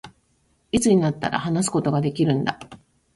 [0.71, 2.59] いつになったら、話すことができるんだ